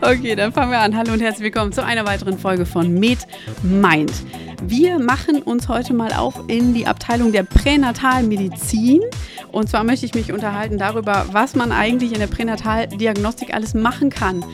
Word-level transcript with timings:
Okay, 0.00 0.34
dann 0.34 0.52
fangen 0.52 0.70
wir 0.70 0.78
an. 0.78 0.96
Hallo 0.96 1.12
und 1.12 1.20
herzlich 1.20 1.44
willkommen 1.44 1.72
zu 1.72 1.84
einer 1.84 2.04
weiteren 2.06 2.38
Folge 2.38 2.66
von 2.66 2.92
Med 2.94 3.18
Mind. 3.62 4.12
Wir 4.62 4.98
machen 4.98 5.42
uns 5.42 5.68
heute 5.68 5.94
mal 5.94 6.12
auf 6.12 6.34
in 6.48 6.74
die 6.74 6.86
Abteilung 6.86 7.32
der 7.32 7.44
Pränatalmedizin. 7.44 9.00
Und 9.52 9.68
zwar 9.68 9.84
möchte 9.84 10.06
ich 10.06 10.14
mich 10.14 10.32
unterhalten 10.32 10.78
darüber, 10.78 11.26
was 11.32 11.54
man 11.54 11.72
eigentlich 11.72 12.12
in 12.12 12.18
der 12.18 12.26
Pränataldiagnostik 12.26 13.54
alles 13.54 13.74
machen 13.74 14.10
kann. 14.10 14.44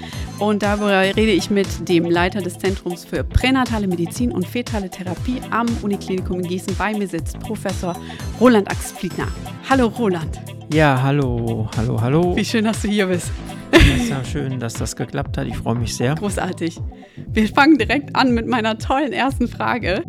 Und 0.42 0.64
darüber 0.64 1.02
rede 1.02 1.30
ich 1.30 1.50
mit 1.50 1.88
dem 1.88 2.04
Leiter 2.04 2.42
des 2.42 2.58
Zentrums 2.58 3.04
für 3.04 3.22
pränatale 3.22 3.86
Medizin 3.86 4.32
und 4.32 4.44
fetale 4.44 4.90
Therapie 4.90 5.40
am 5.52 5.66
Uniklinikum 5.82 6.40
in 6.40 6.48
Gießen. 6.48 6.74
Bei 6.76 6.92
mir 6.92 7.06
sitzt 7.06 7.38
Professor 7.38 7.94
Roland 8.40 8.68
Axfliegner. 8.68 9.28
Hallo 9.70 9.86
Roland. 9.86 10.40
Ja, 10.74 11.00
hallo, 11.00 11.70
hallo, 11.76 12.00
hallo. 12.00 12.34
Wie 12.34 12.44
schön, 12.44 12.64
dass 12.64 12.82
du 12.82 12.88
hier 12.88 13.06
bist. 13.06 13.30
Es 13.70 13.86
ist 13.86 14.10
ja 14.10 14.24
schön, 14.24 14.58
dass 14.58 14.74
das 14.74 14.96
geklappt 14.96 15.38
hat. 15.38 15.46
Ich 15.46 15.56
freue 15.56 15.76
mich 15.76 15.94
sehr. 15.94 16.16
Großartig. 16.16 16.80
Wir 17.28 17.46
fangen 17.46 17.78
direkt 17.78 18.16
an 18.16 18.34
mit 18.34 18.48
meiner 18.48 18.78
tollen 18.78 19.12
ersten 19.12 19.46
Frage. 19.46 20.02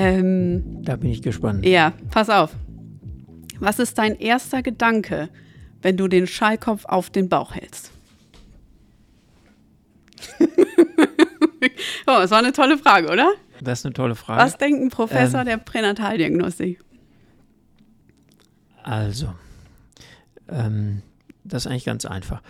Ähm, 0.00 0.82
da 0.82 0.96
bin 0.96 1.10
ich 1.10 1.22
gespannt. 1.22 1.64
Ja, 1.64 1.92
pass 2.10 2.30
auf. 2.30 2.50
Was 3.60 3.78
ist 3.78 3.96
dein 3.96 4.16
erster 4.16 4.60
Gedanke, 4.60 5.28
wenn 5.82 5.96
du 5.96 6.08
den 6.08 6.26
Schallkopf 6.26 6.84
auf 6.84 7.10
den 7.10 7.28
Bauch 7.28 7.54
hältst? 7.54 7.92
oh, 12.06 12.18
das 12.18 12.30
war 12.30 12.38
eine 12.38 12.52
tolle 12.52 12.78
Frage, 12.78 13.10
oder? 13.10 13.32
Das 13.60 13.80
ist 13.80 13.86
eine 13.86 13.94
tolle 13.94 14.14
Frage. 14.14 14.42
Was 14.42 14.58
denkt 14.58 14.82
ein 14.82 14.90
Professor 14.90 15.40
ähm, 15.40 15.46
der 15.46 15.56
Pränataldiagnostik? 15.58 16.80
Also, 18.82 19.32
ähm, 20.48 21.02
das 21.44 21.64
ist 21.64 21.70
eigentlich 21.70 21.84
ganz 21.84 22.04
einfach 22.04 22.42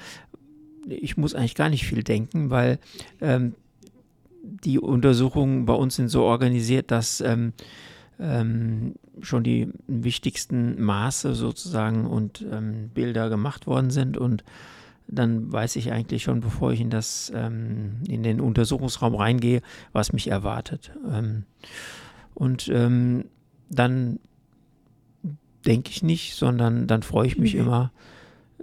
ich 0.88 1.16
muss 1.16 1.34
eigentlich 1.34 1.54
gar 1.54 1.68
nicht 1.68 1.86
viel 1.86 2.02
denken, 2.02 2.50
weil 2.50 2.78
ähm, 3.20 3.54
die 4.42 4.78
Untersuchungen 4.78 5.66
bei 5.66 5.74
uns 5.74 5.96
sind 5.96 6.08
so 6.08 6.22
organisiert, 6.22 6.90
dass 6.90 7.20
ähm, 7.20 7.52
ähm, 8.18 8.94
schon 9.20 9.44
die 9.44 9.68
wichtigsten 9.86 10.82
Maße 10.82 11.34
sozusagen 11.34 12.06
und 12.06 12.44
ähm, 12.50 12.90
Bilder 12.92 13.28
gemacht 13.28 13.66
worden 13.66 13.90
sind 13.90 14.16
und 14.16 14.44
dann 15.08 15.52
weiß 15.52 15.76
ich 15.76 15.92
eigentlich 15.92 16.22
schon, 16.22 16.40
bevor 16.40 16.72
ich 16.72 16.80
in 16.80 16.90
das 16.90 17.32
ähm, 17.34 18.02
in 18.08 18.22
den 18.22 18.40
Untersuchungsraum 18.40 19.14
reingehe, 19.14 19.62
was 19.92 20.12
mich 20.12 20.28
erwartet. 20.28 20.92
Ähm, 21.10 21.44
und 22.34 22.68
dann 22.68 24.18
denke 25.66 25.90
ich 25.90 26.02
nicht, 26.02 26.34
sondern 26.34 26.86
dann 26.86 27.02
freue 27.02 27.26
ich 27.26 27.38
mich 27.38 27.54
mhm. 27.54 27.60
immer, 27.60 27.92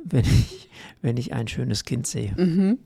wenn 0.04 0.26
ich 0.26 0.70
wenn 1.02 1.18
ich 1.18 1.34
ein 1.34 1.48
schönes 1.48 1.86
Kind 1.86 2.08
sehe. 2.08 2.34
Mhm. 2.38 2.80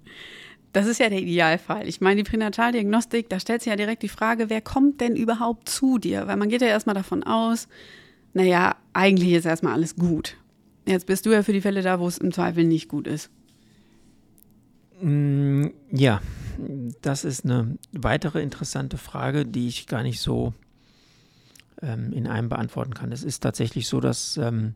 Das 0.71 0.87
ist 0.87 0.99
ja 0.99 1.09
der 1.09 1.21
Idealfall. 1.21 1.87
Ich 1.87 2.01
meine, 2.01 2.23
die 2.23 2.29
Pränataldiagnostik, 2.29 3.29
da 3.29 3.39
stellt 3.39 3.61
sich 3.61 3.69
ja 3.69 3.75
direkt 3.75 4.01
die 4.01 4.09
Frage, 4.09 4.49
wer 4.49 4.61
kommt 4.61 5.01
denn 5.01 5.15
überhaupt 5.15 5.69
zu 5.69 5.99
dir? 5.99 6.25
Weil 6.25 6.37
man 6.37 6.49
geht 6.49 6.61
ja 6.61 6.67
erstmal 6.67 6.95
davon 6.95 7.23
aus, 7.23 7.67
naja, 8.33 8.75
eigentlich 8.93 9.33
ist 9.33 9.45
erstmal 9.45 9.73
alles 9.73 9.95
gut. 9.95 10.35
Jetzt 10.87 11.05
bist 11.05 11.25
du 11.25 11.31
ja 11.31 11.43
für 11.43 11.53
die 11.53 11.61
Fälle 11.61 11.83
da, 11.83 11.99
wo 11.99 12.07
es 12.07 12.17
im 12.17 12.31
Zweifel 12.31 12.63
nicht 12.63 12.89
gut 12.89 13.07
ist. 13.07 13.29
Mm, 15.03 15.71
ja, 15.91 16.21
das 17.01 17.25
ist 17.25 17.43
eine 17.43 17.77
weitere 17.91 18.41
interessante 18.41 18.97
Frage, 18.97 19.45
die 19.45 19.67
ich 19.67 19.85
gar 19.87 20.01
nicht 20.01 20.21
so 20.21 20.53
ähm, 21.81 22.13
in 22.13 22.25
einem 22.25 22.47
beantworten 22.47 22.93
kann. 22.93 23.11
Es 23.11 23.21
ist 23.21 23.41
tatsächlich 23.41 23.89
so, 23.89 23.99
dass 23.99 24.37
ähm, 24.37 24.75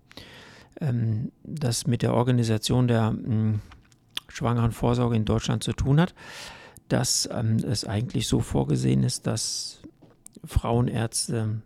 ähm, 0.82 1.32
das 1.44 1.88
mit 1.88 2.02
der 2.02 2.14
Organisation 2.14 2.90
der 2.90 3.16
ähm, 3.16 3.62
schwangeren 4.28 4.74
Vorsorge 4.74 5.16
in 5.16 5.24
Deutschland 5.24 5.64
zu 5.64 5.72
tun 5.72 6.02
hat, 6.02 6.14
dass 6.90 7.30
ähm, 7.32 7.58
es 7.66 7.86
eigentlich 7.86 8.28
so 8.28 8.42
vorgesehen 8.42 9.04
ist, 9.04 9.28
dass 9.28 9.80
Frauenärzte 10.44 11.62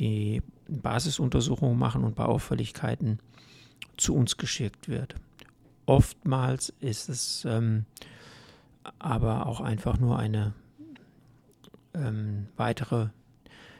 die 0.00 0.42
Basisuntersuchungen 0.68 1.78
machen 1.78 2.02
und 2.02 2.14
bei 2.14 2.24
Auffälligkeiten 2.24 3.18
zu 3.98 4.14
uns 4.14 4.38
geschickt 4.38 4.88
wird. 4.88 5.16
Oftmals 5.86 6.72
ist 6.80 7.08
es 7.08 7.44
ähm, 7.44 7.84
aber 8.98 9.46
auch 9.46 9.60
einfach 9.60 9.98
nur 9.98 10.18
eine 10.18 10.52
ähm, 11.94 12.46
weitere 12.56 13.08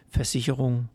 Versicherung 0.08 0.88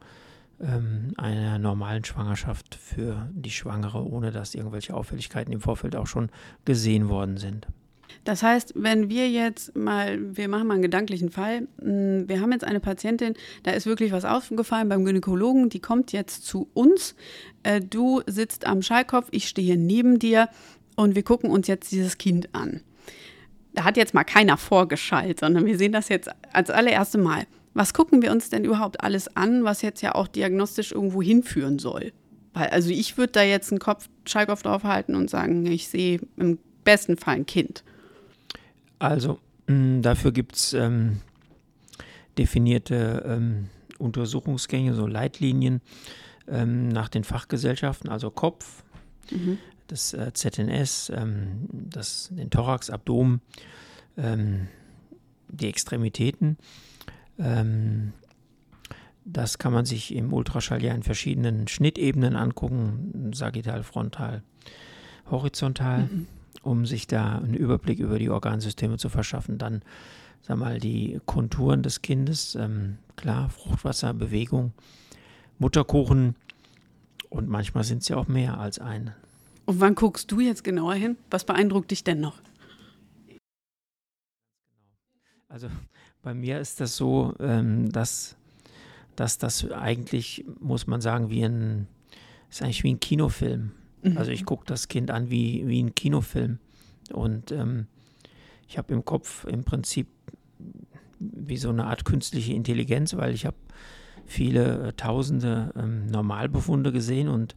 ähm, 0.61 1.13
einer 1.17 1.59
normalen 1.59 2.03
Schwangerschaft 2.03 2.75
für 2.75 3.29
die 3.33 3.51
Schwangere, 3.51 4.05
ohne 4.05 4.31
dass 4.31 4.55
irgendwelche 4.55 4.93
Auffälligkeiten 4.93 5.53
im 5.53 5.61
Vorfeld 5.61 5.95
auch 5.95 6.07
schon 6.07 6.29
gesehen 6.65 7.09
worden 7.09 7.37
sind. 7.37 7.67
Das 8.23 8.43
heißt, 8.43 8.73
wenn 8.75 9.09
wir 9.09 9.29
jetzt 9.29 9.75
mal, 9.75 10.35
wir 10.35 10.47
machen 10.49 10.67
mal 10.67 10.73
einen 10.73 10.83
gedanklichen 10.83 11.29
Fall, 11.29 11.67
hm, 11.79 12.27
wir 12.27 12.41
haben 12.41 12.51
jetzt 12.51 12.63
eine 12.63 12.79
Patientin, 12.79 13.33
da 13.63 13.71
ist 13.71 13.85
wirklich 13.85 14.11
was 14.11 14.25
aufgefallen 14.25 14.89
beim 14.89 15.05
Gynäkologen, 15.05 15.69
die 15.69 15.79
kommt 15.79 16.11
jetzt 16.11 16.45
zu 16.45 16.69
uns, 16.73 17.15
äh, 17.63 17.79
du 17.79 18.21
sitzt 18.25 18.65
am 18.65 18.81
Schallkopf, 18.81 19.27
ich 19.31 19.47
stehe 19.47 19.77
neben 19.77 20.19
dir 20.19 20.49
und 20.99 21.15
wir 21.15 21.23
gucken 21.23 21.49
uns 21.49 21.67
jetzt 21.67 21.91
dieses 21.91 22.17
Kind 22.17 22.53
an. 22.53 22.81
Da 23.73 23.83
hat 23.83 23.97
jetzt 23.97 24.13
mal 24.13 24.23
keiner 24.23 24.57
vorgeschaltet, 24.57 25.39
sondern 25.39 25.65
wir 25.65 25.77
sehen 25.77 25.91
das 25.91 26.09
jetzt 26.09 26.29
als 26.53 26.69
allererste 26.69 27.17
Mal 27.17 27.45
was 27.73 27.93
gucken 27.93 28.21
wir 28.21 28.31
uns 28.31 28.49
denn 28.49 28.65
überhaupt 28.65 29.01
alles 29.03 29.35
an, 29.35 29.63
was 29.63 29.81
jetzt 29.81 30.01
ja 30.01 30.15
auch 30.15 30.27
diagnostisch 30.27 30.91
irgendwo 30.91 31.21
hinführen 31.21 31.79
soll? 31.79 32.11
Weil, 32.53 32.67
also 32.69 32.89
ich 32.89 33.17
würde 33.17 33.33
da 33.33 33.43
jetzt 33.43 33.71
einen 33.71 33.79
Kopf, 33.79 34.09
Schallkopf 34.25 34.63
draufhalten 34.63 35.15
und 35.15 35.29
sagen, 35.29 35.65
ich 35.65 35.87
sehe 35.87 36.19
im 36.37 36.57
besten 36.83 37.17
Fall 37.17 37.35
ein 37.35 37.45
Kind. 37.45 37.83
Also, 38.97 39.39
mh, 39.67 40.01
dafür 40.01 40.31
gibt 40.31 40.55
es 40.55 40.73
ähm, 40.73 41.21
definierte 42.37 43.23
ähm, 43.25 43.69
Untersuchungsgänge, 43.97 44.93
so 44.93 45.05
Leitlinien 45.05 45.81
ähm, 46.47 46.89
nach 46.89 47.09
den 47.09 47.23
Fachgesellschaften, 47.23 48.09
also 48.09 48.31
Kopf, 48.31 48.83
mhm. 49.29 49.57
Das 49.91 50.13
äh, 50.13 50.31
ZNS, 50.33 51.11
ähm, 51.15 51.67
das, 51.71 52.29
den 52.31 52.49
Thorax, 52.49 52.89
Abdomen, 52.89 53.41
ähm, 54.17 54.67
die 55.49 55.67
Extremitäten. 55.67 56.57
Ähm, 57.37 58.13
das 59.25 59.57
kann 59.57 59.73
man 59.73 59.85
sich 59.85 60.13
im 60.15 60.33
Ultraschall 60.33 60.83
ja 60.83 60.93
in 60.93 61.03
verschiedenen 61.03 61.67
Schnittebenen 61.67 62.35
angucken, 62.35 63.31
sagittal, 63.33 63.83
frontal, 63.83 64.43
horizontal, 65.29 66.03
mhm. 66.03 66.27
um 66.63 66.85
sich 66.85 67.07
da 67.07 67.37
einen 67.37 67.53
Überblick 67.53 67.99
über 67.99 68.17
die 68.17 68.29
Organsysteme 68.29 68.97
zu 68.97 69.09
verschaffen. 69.09 69.57
Dann, 69.57 69.81
sag 70.41 70.57
mal, 70.57 70.79
die 70.79 71.19
Konturen 71.25 71.83
des 71.83 72.01
Kindes, 72.01 72.55
ähm, 72.55 72.97
klar, 73.15 73.49
Fruchtwasser, 73.49 74.13
Bewegung, 74.13 74.73
Mutterkuchen 75.59 76.35
und 77.29 77.49
manchmal 77.49 77.83
sind 77.83 78.01
es 78.01 78.07
ja 78.07 78.17
auch 78.17 78.27
mehr 78.27 78.59
als 78.59 78.79
eine. 78.79 79.15
Und 79.69 79.79
wann 79.81 79.93
guckst 79.93 80.31
du 80.31 80.39
jetzt 80.39 80.63
genauer 80.63 80.95
hin? 80.95 81.15
Was 81.29 81.43
beeindruckt 81.43 81.91
dich 81.91 82.03
denn 82.03 82.19
noch? 82.19 82.41
Also 85.47 85.69
bei 86.23 86.33
mir 86.33 86.59
ist 86.59 86.81
das 86.81 86.97
so, 86.97 87.35
ähm, 87.39 87.91
dass, 87.91 88.35
dass 89.15 89.37
das 89.37 89.69
eigentlich, 89.69 90.43
muss 90.59 90.87
man 90.87 91.01
sagen, 91.01 91.29
wie 91.29 91.43
ein, 91.43 91.87
ist 92.49 92.63
eigentlich 92.63 92.83
wie 92.83 92.95
ein 92.95 92.99
Kinofilm. 92.99 93.73
Mhm. 94.01 94.17
Also 94.17 94.31
ich 94.31 94.43
gucke 94.43 94.65
das 94.65 94.87
Kind 94.87 95.11
an 95.11 95.29
wie, 95.29 95.67
wie 95.67 95.83
ein 95.83 95.93
Kinofilm. 95.93 96.57
Und 97.13 97.51
ähm, 97.51 97.85
ich 98.67 98.79
habe 98.79 98.91
im 98.95 99.05
Kopf 99.05 99.45
im 99.45 99.65
Prinzip 99.65 100.07
wie 101.19 101.57
so 101.57 101.69
eine 101.69 101.85
Art 101.85 102.05
künstliche 102.05 102.53
Intelligenz, 102.53 103.15
weil 103.15 103.35
ich 103.35 103.45
habe 103.45 103.57
viele 104.25 104.87
äh, 104.87 104.93
tausende 104.93 105.71
ähm, 105.75 106.07
Normalbefunde 106.07 106.91
gesehen 106.91 107.27
und 107.27 107.55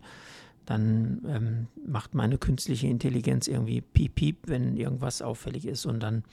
dann 0.72 1.22
ähm, 1.28 1.66
macht 1.86 2.14
meine 2.14 2.38
künstliche 2.38 2.86
Intelligenz 2.86 3.46
irgendwie 3.46 3.82
piep, 3.82 4.14
piep, 4.14 4.36
wenn 4.46 4.76
irgendwas 4.76 5.20
auffällig 5.20 5.66
ist 5.66 5.84
und 5.84 6.00
dann 6.00 6.24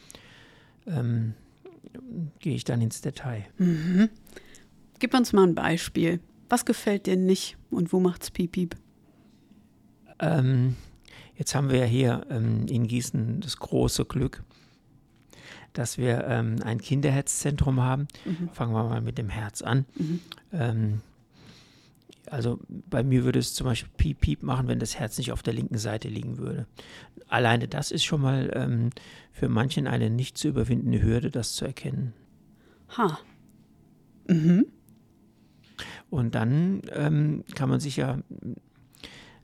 ähm, 0.88 1.34
gehe 2.40 2.56
ich 2.56 2.64
dann 2.64 2.80
ins 2.82 3.02
Detail. 3.02 3.46
Mhm. 3.58 4.10
Gib 5.00 5.14
uns 5.14 5.34
mal 5.34 5.44
ein 5.44 5.56
Beispiel. 5.56 6.22
Was 6.48 6.66
gefällt 6.66 7.06
dir 7.06 7.18
nicht 7.18 7.58
und 7.70 7.92
wo 7.92 8.00
macht's 8.00 8.32
piep 8.32 8.54
piep? 8.54 8.76
Ähm, 10.20 10.76
jetzt 11.36 11.54
haben 11.54 11.70
wir 11.70 11.80
ja 11.80 11.86
hier 11.86 12.26
ähm, 12.30 12.66
in 12.68 12.88
Gießen 12.88 13.42
das 13.42 13.58
große 13.58 14.06
Glück, 14.06 14.44
dass 15.74 15.98
wir 15.98 16.26
ähm, 16.28 16.58
ein 16.64 16.80
Kinderherzzentrum 16.80 17.82
haben. 17.82 18.08
Mhm. 18.24 18.50
Fangen 18.54 18.74
wir 18.74 18.84
mal 18.86 19.02
mit 19.02 19.18
dem 19.18 19.30
Herz 19.30 19.62
an. 19.62 19.86
Mhm. 19.96 21.02
Also 22.30 22.60
bei 22.68 23.04
mir 23.04 23.24
würde 23.24 23.40
es 23.40 23.54
zum 23.54 23.66
Beispiel 23.66 23.92
piep 23.98 24.22
piep 24.22 24.44
machen, 24.44 24.68
wenn 24.68 24.80
das 24.80 24.98
Herz 25.00 25.18
nicht 25.18 25.32
auf 25.32 25.44
der 25.44 25.54
linken 25.54 25.78
Seite 25.78 26.08
liegen 26.08 26.38
würde. 26.38 26.68
Alleine 27.28 27.68
das 27.68 27.92
ist 27.92 28.04
schon 28.04 28.22
mal 28.22 28.52
ähm, 28.54 28.90
für 29.32 29.50
manchen 29.50 29.88
eine 29.88 30.10
nicht 30.10 30.38
zu 30.38 30.48
überwindende 30.48 31.02
Hürde, 31.02 31.32
das 31.32 31.54
zu 31.54 31.66
erkennen. 31.66 32.14
Ha. 32.98 33.20
Mhm. 34.28 34.66
Und 36.10 36.36
dann 36.36 36.82
ähm, 36.92 37.44
kann 37.56 37.70
man 37.70 37.80
sich 37.80 37.98
ja 37.98 38.20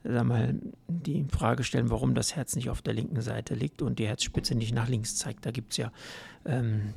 sag 0.04 0.26
mal, 0.26 0.60
die 0.88 1.26
Frage 1.32 1.64
stellen, 1.64 1.90
warum 1.90 2.14
das 2.14 2.36
Herz 2.36 2.56
nicht 2.56 2.70
auf 2.70 2.82
der 2.82 2.94
linken 2.94 3.22
Seite 3.22 3.56
liegt 3.56 3.82
und 3.82 4.00
die 4.00 4.08
Herzspitze 4.08 4.56
nicht 4.56 4.74
nach 4.74 4.88
links 4.88 5.16
zeigt. 5.16 5.46
Da 5.46 5.52
gibt 5.52 5.72
es 5.72 5.78
ja 5.78 5.92
ähm, 6.46 6.94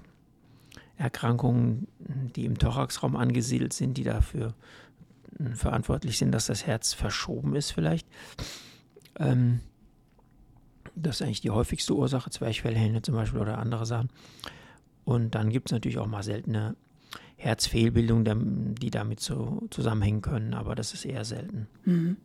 Erkrankungen, 0.96 1.88
die 2.36 2.44
im 2.44 2.58
Thoraxraum 2.58 3.16
angesiedelt 3.16 3.72
sind, 3.72 3.96
die 3.96 4.04
dafür 4.04 4.54
verantwortlich 5.54 6.18
sind, 6.18 6.32
dass 6.32 6.46
das 6.46 6.66
Herz 6.66 6.94
verschoben 6.94 7.54
ist 7.54 7.70
vielleicht. 7.70 8.06
Ähm, 9.18 9.60
das 10.94 11.16
ist 11.16 11.22
eigentlich 11.22 11.40
die 11.40 11.50
häufigste 11.50 11.94
Ursache, 11.94 12.30
Zwerchfellhände 12.30 13.02
zum 13.02 13.14
Beispiel 13.14 13.40
oder 13.40 13.58
andere 13.58 13.86
Sachen. 13.86 14.08
Und 15.04 15.34
dann 15.34 15.50
gibt 15.50 15.68
es 15.68 15.72
natürlich 15.72 15.98
auch 15.98 16.06
mal 16.06 16.22
seltene 16.22 16.76
Herzfehlbildungen, 17.36 18.74
die 18.74 18.90
damit 18.90 19.20
so 19.20 19.62
zusammenhängen 19.70 20.22
können, 20.22 20.54
aber 20.54 20.74
das 20.74 20.92
ist 20.92 21.04
eher 21.04 21.24
selten. 21.24 21.68
Mhm. 21.84 22.16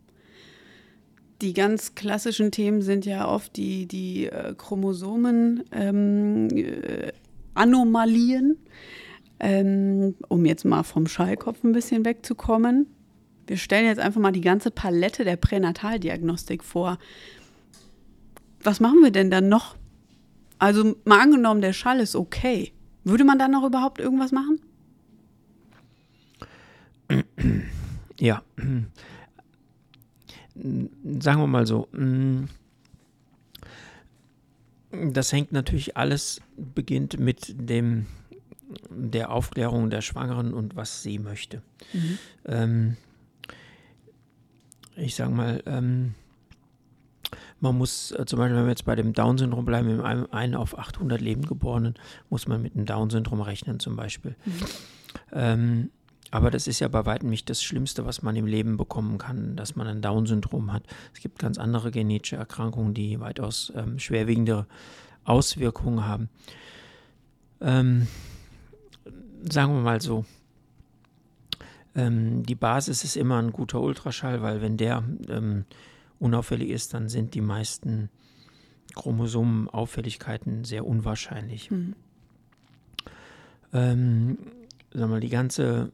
Die 1.41 1.53
ganz 1.53 1.93
klassischen 1.95 2.51
Themen 2.51 2.81
sind 2.81 3.05
ja 3.05 3.27
oft 3.27 3.55
die, 3.55 3.85
die 3.85 4.27
äh, 4.27 4.55
Chromosomen, 4.57 5.63
ähm, 5.71 6.47
äh, 6.49 7.11
Anomalien, 7.53 8.57
ähm, 9.39 10.15
um 10.29 10.45
jetzt 10.45 10.65
mal 10.65 10.83
vom 10.83 11.05
Schallkopf 11.07 11.63
ein 11.63 11.73
bisschen 11.73 12.05
wegzukommen. 12.05 12.87
Wir 13.47 13.57
stellen 13.57 13.85
jetzt 13.85 13.99
einfach 13.99 14.21
mal 14.21 14.31
die 14.31 14.41
ganze 14.41 14.71
Palette 14.71 15.23
der 15.23 15.35
Pränataldiagnostik 15.35 16.63
vor. 16.63 16.97
Was 18.61 18.79
machen 18.79 19.01
wir 19.01 19.11
denn 19.11 19.29
dann 19.29 19.49
noch? 19.49 19.75
Also 20.59 20.95
mal 21.03 21.19
angenommen, 21.19 21.61
der 21.61 21.73
Schall 21.73 21.99
ist 21.99 22.15
okay. 22.15 22.71
Würde 23.03 23.25
man 23.25 23.37
dann 23.37 23.51
noch 23.51 23.65
überhaupt 23.65 23.99
irgendwas 23.99 24.31
machen? 24.31 24.61
Ja, 28.17 28.41
sagen 30.55 31.41
wir 31.41 31.47
mal 31.47 31.67
so, 31.67 31.87
das 34.91 35.33
hängt 35.33 35.51
natürlich 35.51 35.97
alles, 35.97 36.41
beginnt 36.55 37.19
mit 37.19 37.53
dem, 37.57 38.05
der 38.89 39.31
Aufklärung 39.31 39.89
der 39.89 40.01
Schwangeren 40.01 40.53
und 40.53 40.75
was 40.75 41.03
sie 41.03 41.19
möchte. 41.19 41.61
Mhm. 41.91 42.17
Ähm, 42.45 42.97
ich 44.95 45.15
sage 45.15 45.31
mal, 45.31 45.63
ähm, 45.65 46.15
man 47.59 47.77
muss 47.77 48.11
äh, 48.11 48.25
zum 48.25 48.39
Beispiel, 48.39 48.57
wenn 48.57 48.65
wir 48.65 48.71
jetzt 48.71 48.85
bei 48.85 48.95
dem 48.95 49.13
Down-Syndrom 49.13 49.65
bleiben, 49.65 50.01
einem, 50.01 50.27
einen 50.31 50.55
auf 50.55 50.77
800 50.77 51.21
Lebendgeborenen, 51.21 51.95
muss 52.29 52.47
man 52.47 52.61
mit 52.61 52.75
einem 52.75 52.85
Down-Syndrom 52.85 53.41
rechnen 53.41 53.79
zum 53.79 53.95
Beispiel. 53.95 54.35
Mhm. 54.45 54.53
Ähm, 55.31 55.89
aber 56.31 56.49
das 56.49 56.67
ist 56.67 56.79
ja 56.79 56.87
bei 56.87 57.05
weitem 57.05 57.29
nicht 57.29 57.49
das 57.49 57.61
Schlimmste, 57.61 58.05
was 58.05 58.23
man 58.23 58.35
im 58.35 58.47
Leben 58.47 58.75
bekommen 58.75 59.19
kann, 59.19 59.55
dass 59.55 59.75
man 59.75 59.87
ein 59.87 60.01
Down-Syndrom 60.01 60.73
hat. 60.73 60.83
Es 61.13 61.21
gibt 61.21 61.39
ganz 61.39 61.57
andere 61.57 61.91
genetische 61.91 62.37
Erkrankungen, 62.37 62.93
die 62.93 63.19
weitaus 63.19 63.71
ähm, 63.75 63.99
schwerwiegende 63.99 64.65
Auswirkungen 65.25 66.05
haben. 66.05 66.29
Ähm, 67.61 68.07
sagen 69.49 69.73
wir 69.73 69.81
mal 69.81 70.01
so, 70.01 70.25
ähm, 71.95 72.43
die 72.43 72.55
Basis 72.55 73.03
ist 73.03 73.15
immer 73.15 73.37
ein 73.37 73.51
guter 73.51 73.81
Ultraschall, 73.81 74.41
weil 74.41 74.61
wenn 74.61 74.77
der 74.77 75.03
ähm, 75.29 75.65
unauffällig 76.19 76.69
ist, 76.69 76.93
dann 76.93 77.09
sind 77.09 77.33
die 77.33 77.41
meisten 77.41 78.09
Chromosomenauffälligkeiten 78.95 80.63
sehr 80.63 80.85
unwahrscheinlich. 80.85 81.71
Mhm. 81.71 81.95
Ähm, 83.73 84.37
sag 84.91 85.09
mal, 85.09 85.19
die 85.19 85.29
ganze 85.29 85.91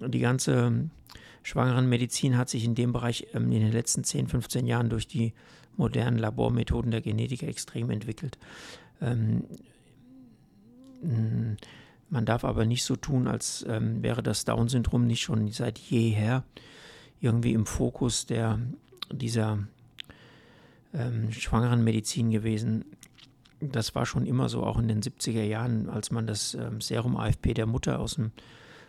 die 0.00 0.20
ganze 0.20 0.88
Schwangerenmedizin 1.42 2.38
hat 2.38 2.48
sich 2.48 2.64
in 2.64 2.74
dem 2.74 2.92
Bereich 2.92 3.26
ähm, 3.34 3.52
in 3.52 3.60
den 3.60 3.72
letzten 3.72 4.04
10, 4.04 4.28
15 4.28 4.66
Jahren 4.66 4.88
durch 4.88 5.06
die 5.06 5.32
modernen 5.76 6.18
Labormethoden 6.18 6.90
der 6.90 7.00
Genetik 7.00 7.42
extrem 7.42 7.90
entwickelt. 7.90 8.38
Ähm, 9.00 9.44
man 12.12 12.26
darf 12.26 12.44
aber 12.44 12.66
nicht 12.66 12.84
so 12.84 12.94
tun, 12.94 13.26
als 13.26 13.64
ähm, 13.66 14.02
wäre 14.02 14.22
das 14.22 14.44
Down-Syndrom 14.44 15.06
nicht 15.06 15.22
schon 15.22 15.50
seit 15.50 15.78
jeher 15.78 16.44
irgendwie 17.20 17.54
im 17.54 17.64
Fokus 17.64 18.26
der, 18.26 18.60
dieser 19.10 19.60
ähm, 20.92 21.32
schwangeren 21.32 21.82
Medizin 21.82 22.30
gewesen. 22.30 22.84
Das 23.60 23.94
war 23.94 24.04
schon 24.04 24.26
immer 24.26 24.50
so, 24.50 24.62
auch 24.62 24.78
in 24.78 24.88
den 24.88 25.00
70er 25.00 25.42
Jahren, 25.42 25.88
als 25.88 26.10
man 26.10 26.26
das 26.26 26.52
ähm, 26.52 26.82
Serum 26.82 27.16
AFP 27.16 27.54
der 27.54 27.66
Mutter 27.66 27.98
aus 27.98 28.16
dem 28.16 28.32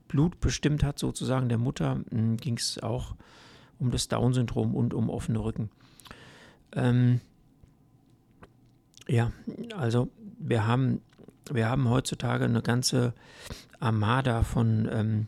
Blut 0.10 0.42
bestimmt 0.42 0.84
hat, 0.84 1.00
sozusagen 1.00 1.48
der 1.48 1.58
Mutter, 1.58 2.02
hm, 2.10 2.36
ging 2.36 2.58
es 2.58 2.84
auch 2.84 3.16
um 3.80 3.90
das 3.90 4.10
Down-Syndrom 4.10 4.76
und 4.76 4.94
um 4.94 5.10
offene 5.10 5.42
Rücken. 5.42 5.70
Ähm, 6.74 7.22
ja, 9.08 9.32
also 9.78 10.10
wir 10.40 10.68
haben, 10.68 11.00
wir 11.52 11.70
haben 11.70 11.90
heutzutage 11.90 12.46
eine 12.46 12.62
ganze 12.62 13.14
Armada 13.80 14.44
von 14.44 14.88
ähm, 14.92 15.28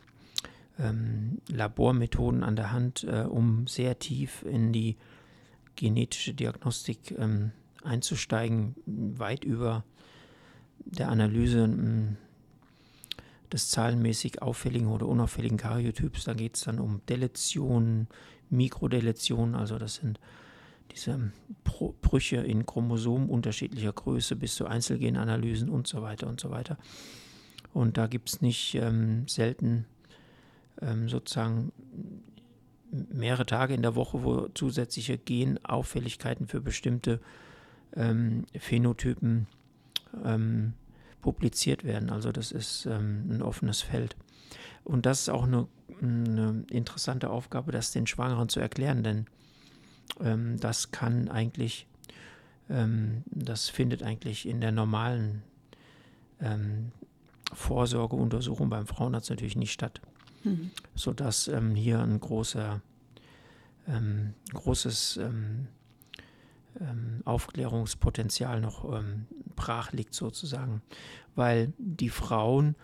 ähm, 0.80 1.40
Labormethoden 1.50 2.44
an 2.44 2.56
der 2.56 2.72
Hand, 2.72 3.04
äh, 3.04 3.22
um 3.22 3.68
sehr 3.68 4.00
tief 4.00 4.44
in 4.44 4.72
die 4.72 4.98
genetische 5.76 6.34
Diagnostik 6.34 7.16
ähm, 7.18 7.52
einzusteigen, 7.84 8.76
weit 8.86 9.44
über 9.44 9.84
der 10.80 11.10
Analyse 11.10 11.64
hm, 11.64 12.18
des 13.52 13.70
zahlenmäßig 13.70 14.42
auffälligen 14.42 14.88
oder 14.88 15.08
unauffälligen 15.08 15.58
Karyotyps. 15.58 16.26
Da 16.26 16.34
geht 16.34 16.56
es 16.56 16.64
dann 16.64 16.80
um 16.80 17.02
Deletionen, 17.08 18.08
Mikrodeletionen, 18.50 19.56
also 19.56 19.78
das 19.78 19.96
sind 19.96 20.20
diese 20.92 21.32
Brüche 21.64 22.38
in 22.38 22.66
Chromosomen 22.66 23.30
unterschiedlicher 23.30 23.94
Größe 23.94 24.36
bis 24.36 24.56
zu 24.56 24.66
Einzelgenanalysen 24.66 25.70
und 25.70 25.88
so 25.88 26.02
weiter 26.02 26.28
und 26.28 26.40
so 26.40 26.50
weiter. 26.50 26.78
Und 27.74 27.98
da 27.98 28.08
gibt 28.08 28.30
es 28.30 28.42
nicht 28.42 28.76
ähm, 28.76 29.28
selten 29.28 29.86
ähm, 30.82 31.10
sozusagen 31.10 31.72
mehrere 32.92 33.46
Tage 33.46 33.74
in 33.74 33.82
der 33.82 33.96
Woche, 33.96 34.24
wo 34.24 34.48
zusätzliche 34.54 35.18
Genauffälligkeiten 35.18 36.48
für 36.48 36.62
bestimmte 36.62 37.20
ähm, 37.96 38.46
Phänotypen 38.58 39.48
ähm, 40.24 40.74
publiziert 41.22 41.84
werden. 41.84 42.10
Also 42.10 42.32
das 42.32 42.52
ist 42.52 42.86
ähm, 42.86 43.26
ein 43.30 43.42
offenes 43.42 43.82
Feld. 43.82 44.16
Und 44.84 45.06
das 45.06 45.22
ist 45.22 45.30
auch 45.30 45.44
eine, 45.44 45.68
eine, 46.02 46.64
interessante 46.70 47.30
Aufgabe, 47.30 47.72
das 47.72 47.92
den 47.92 48.08
Schwangeren 48.08 48.50
zu 48.50 48.60
erklären, 48.60 49.04
denn 49.04 49.26
ähm, 50.22 50.60
das 50.60 50.92
kann 50.92 51.30
eigentlich, 51.30 51.88
ähm, 52.70 53.24
das 53.28 53.70
findet 53.70 54.04
eigentlich 54.04 54.48
in 54.48 54.62
der 54.62 54.72
normalen 54.72 55.44
ähm, 56.42 56.92
Vorsorgeuntersuchung 57.54 58.70
beim 58.70 58.88
Frauenarzt 58.88 59.30
natürlich 59.30 59.56
nicht 59.56 59.72
statt. 59.72 60.02
Mhm. 60.44 60.72
Sodass 60.96 61.48
ähm, 61.48 61.76
hier 61.76 62.00
ein 62.00 62.20
großer, 62.20 62.82
ähm, 63.88 64.34
großes 64.54 65.18
ähm, 65.18 65.68
Aufklärungspotenzial 67.24 68.60
noch 68.60 69.02
brach 69.56 69.94
liegt 69.94 70.14
sozusagen, 70.14 70.82
weil 71.34 71.72
die 71.78 72.10
Frauen 72.10 72.76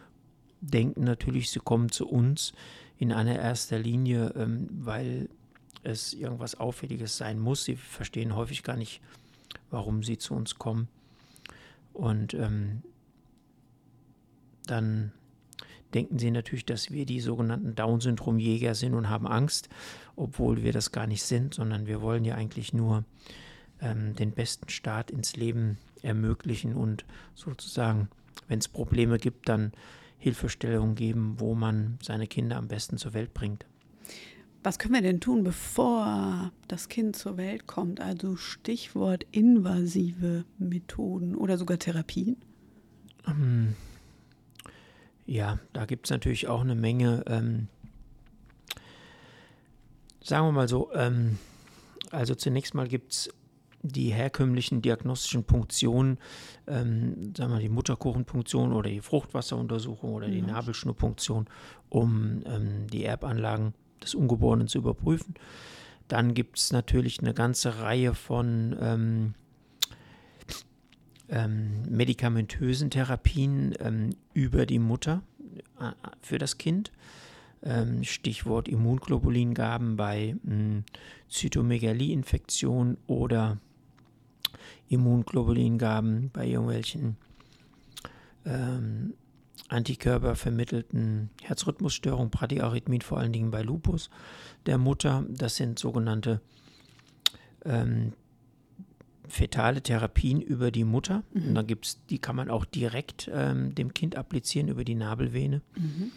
denken 0.62 1.04
natürlich, 1.04 1.52
sie 1.52 1.60
kommen 1.60 1.92
zu 1.92 2.08
uns 2.08 2.54
in 2.98 3.12
einer 3.12 3.38
erster 3.38 3.78
Linie, 3.78 4.32
weil 4.70 5.28
es 5.84 6.14
irgendwas 6.14 6.56
Auffälliges 6.56 7.18
sein 7.18 7.40
muss. 7.40 7.66
Sie 7.66 7.76
verstehen 7.76 8.36
häufig 8.36 8.64
gar 8.64 8.78
nicht, 8.78 9.02
warum 9.70 10.04
sie 10.04 10.18
zu 10.18 10.34
uns 10.34 10.56
kommen. 10.56 10.88
Und 11.94 12.34
ähm, 12.34 12.84
dann 14.66 15.12
denken 15.94 16.20
sie 16.20 16.32
natürlich, 16.32 16.66
dass 16.66 16.92
wir 16.92 17.06
die 17.06 17.20
sogenannten 17.20 17.76
Down-Syndrom-Jäger 17.76 18.76
sind 18.76 18.94
und 18.94 19.10
haben 19.10 19.28
Angst, 19.28 19.70
obwohl 20.16 20.64
wir 20.64 20.74
das 20.74 20.92
gar 20.92 21.08
nicht 21.08 21.24
sind, 21.24 21.54
sondern 21.54 21.88
wir 21.88 22.02
wollen 22.02 22.24
ja 22.24 22.36
eigentlich 22.36 22.74
nur 22.74 23.04
ähm, 23.82 24.16
den 24.16 24.32
besten 24.32 24.70
Start 24.70 25.12
ins 25.12 25.36
Leben 25.36 25.78
ermöglichen 26.02 26.76
und 26.76 27.06
sozusagen, 27.36 28.10
wenn 28.48 28.60
es 28.60 28.68
Probleme 28.68 29.18
gibt, 29.18 29.50
dann 29.50 29.72
Hilfestellung 30.18 30.96
geben, 30.96 31.36
wo 31.40 31.56
man 31.56 31.98
seine 32.02 32.28
Kinder 32.28 32.58
am 32.58 32.68
besten 32.68 32.98
zur 32.98 33.14
Welt 33.14 33.34
bringt. 33.34 33.66
Was 34.64 34.78
können 34.78 34.94
wir 34.94 35.02
denn 35.02 35.20
tun, 35.20 35.44
bevor 35.44 36.52
das 36.68 36.88
Kind 36.88 37.16
zur 37.16 37.38
Welt 37.38 37.66
kommt? 37.66 38.00
Also 38.00 38.36
Stichwort 38.36 39.26
invasive 39.32 40.46
Methoden 40.60 41.36
oder 41.36 41.58
sogar 41.58 41.80
Therapien? 41.80 42.38
Ähm, 43.28 43.76
ja, 45.26 45.60
da 45.74 45.86
gibt 45.86 46.06
es 46.06 46.12
natürlich 46.12 46.48
auch 46.48 46.62
eine 46.62 46.76
Menge, 46.76 47.24
ähm, 47.26 47.68
sagen 50.24 50.46
wir 50.46 50.52
mal 50.52 50.68
so, 50.68 50.92
ähm, 50.94 51.40
also 52.12 52.36
zunächst 52.36 52.76
mal 52.76 52.88
gibt 52.88 53.14
es 53.14 53.30
die 53.84 54.14
herkömmlichen 54.14 54.84
diagnostischen 54.84 55.44
Punktionen, 55.44 56.20
ähm, 56.68 57.34
sagen 57.36 57.54
wir 57.54 57.60
die 57.60 57.70
Mutterkuchenpunktion 57.70 58.74
oder 58.74 58.92
die 58.92 59.02
Fruchtwasseruntersuchung 59.02 60.14
oder 60.14 60.28
die 60.28 60.44
mhm. 60.44 60.50
Nabelschnurpunktion, 60.50 61.48
um 61.90 62.44
ähm, 62.46 62.86
die 62.92 63.06
Erbanlagen 63.06 63.74
des 64.04 64.16
Ungeborenen 64.16 64.68
zu 64.68 64.80
überprüfen. 64.80 65.36
Dann 66.08 66.34
gibt 66.34 66.58
es 66.58 66.74
natürlich 66.74 67.20
eine 67.22 67.34
ganze 67.34 67.80
Reihe 67.80 68.14
von 68.14 68.76
ähm, 68.82 69.34
ähm, 71.30 71.84
medikamentösen 71.90 72.90
Therapien 72.90 73.74
ähm, 73.80 74.10
über 74.34 74.66
die 74.66 74.80
Mutter 74.80 75.24
äh, 75.80 75.92
für 76.22 76.38
das 76.38 76.58
Kind. 76.58 76.92
Ähm, 77.64 78.04
Stichwort 78.04 78.68
Immunglobulingaben 78.68 79.96
bei 79.96 80.36
hm, 80.44 80.84
Zytomegalie-Infektion 81.30 82.98
oder 83.08 83.60
Immunglobulingaben 84.90 86.32
bei 86.34 86.48
irgendwelchen 86.48 87.16
ähm, 88.46 89.14
antikörpervermittelten 89.72 91.30
Herzrhythmusstörungen, 91.42 92.30
Bradyarrhythmien, 92.30 93.02
vor 93.02 93.20
allen 93.20 93.32
Dingen 93.32 93.52
bei 93.52 93.62
Lupus 93.62 94.10
der 94.66 94.78
Mutter. 94.78 95.26
Das 95.30 95.56
sind 95.56 95.80
sogenannte 95.80 96.42
ähm, 97.64 98.14
fetale 99.28 99.82
Therapien 99.82 100.42
über 100.42 100.72
die 100.72 100.84
Mutter. 100.84 101.24
Mhm. 101.34 101.48
Und 101.48 101.56
da 101.56 101.62
gibt's, 101.62 102.00
die 102.10 102.20
kann 102.20 102.36
man 102.36 102.50
auch 102.50 102.66
direkt 102.66 103.32
ähm, 103.34 103.74
dem 103.74 103.94
Kind 103.94 104.18
applizieren 104.18 104.68
über 104.68 104.84
die 104.84 104.96
Nabelvene. 104.96 105.62
Mhm. 105.78 106.12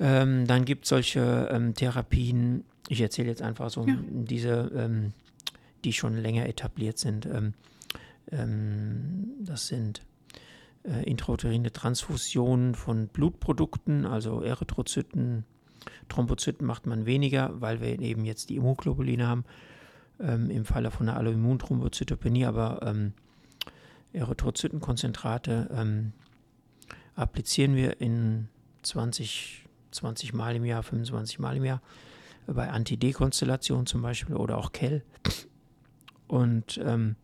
Ähm, 0.00 0.46
dann 0.46 0.66
gibt 0.66 0.84
es 0.84 0.90
solche 0.90 1.48
ähm, 1.50 1.74
Therapien, 1.74 2.64
ich 2.88 3.00
erzähle 3.00 3.28
jetzt 3.28 3.42
einfach 3.42 3.70
so 3.70 3.86
ja. 3.86 3.96
diese, 4.10 4.70
ähm, 4.76 5.12
die 5.84 5.94
schon 5.94 6.16
länger 6.16 6.46
etabliert 6.46 6.98
sind. 6.98 7.26
Ähm, 7.26 7.54
das 9.40 9.68
sind 9.68 10.02
äh, 10.84 11.02
intrauterine 11.04 11.72
Transfusionen 11.72 12.74
von 12.74 13.08
Blutprodukten, 13.08 14.06
also 14.06 14.42
Erythrozyten, 14.42 15.44
Thrombozyten 16.08 16.66
macht 16.66 16.86
man 16.86 17.06
weniger, 17.06 17.60
weil 17.60 17.80
wir 17.80 17.98
eben 18.00 18.24
jetzt 18.24 18.50
die 18.50 18.56
Immunglobuline 18.56 19.26
haben. 19.26 19.44
Ähm, 20.20 20.48
Im 20.50 20.64
Falle 20.64 20.90
von 20.90 21.08
einer 21.08 21.18
Alloimmunthrombozytopenie, 21.18 22.44
aber 22.44 22.80
ähm, 22.82 23.12
Erythrozytenkonzentrate 24.12 25.70
ähm, 25.74 26.12
applizieren 27.16 27.74
wir 27.74 28.00
in 28.00 28.48
20, 28.82 29.66
20 29.90 30.34
Mal 30.34 30.56
im 30.56 30.64
Jahr, 30.64 30.82
25 30.82 31.38
Mal 31.38 31.56
im 31.56 31.64
Jahr 31.64 31.82
bei 32.46 32.68
Anti-D-Konstellationen 32.68 33.86
zum 33.86 34.02
Beispiel 34.02 34.36
oder 34.36 34.58
auch 34.58 34.72
Kell. 34.72 35.02
Und, 36.28 36.78
ähm, 36.84 37.16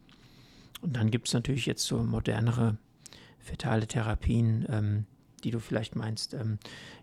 und 0.81 0.97
dann 0.97 1.11
gibt 1.11 1.29
es 1.29 1.35
natürlich 1.35 1.67
jetzt 1.67 1.85
so 1.85 2.03
modernere 2.03 2.79
fetale 3.51 3.87
Therapien, 3.89 4.65
ähm, 4.71 5.07
die 5.43 5.51
du 5.51 5.59
vielleicht 5.59 5.97
meinst, 5.97 6.35
ähm, 6.35 6.59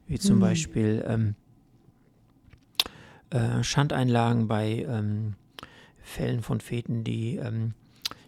wie 0.08 0.18
zum 0.18 0.38
mhm. 0.38 0.42
Beispiel 0.42 1.06
ähm, 1.06 1.36
äh, 3.32 3.64
Schandeinlagen 3.64 4.48
bei 4.48 4.86
ähm, 4.88 5.36
Fällen 6.02 6.42
von 6.42 6.62
Feten, 6.62 7.04
die 7.04 7.36
ähm, 7.36 7.74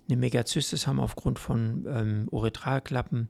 eine 0.08 0.18
Megazystis 0.18 0.88
haben 0.88 1.00
aufgrund 1.00 1.38
von 1.38 2.28
Uretralklappen, 2.32 3.30